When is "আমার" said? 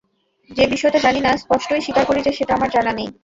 2.55-2.69